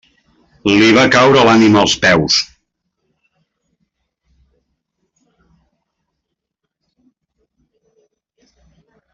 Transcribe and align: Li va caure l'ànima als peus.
Li 0.69 0.87
va 0.97 1.01
caure 1.15 1.43
l'ànima 1.49 1.79
als 1.81 1.93
peus. 2.05 2.37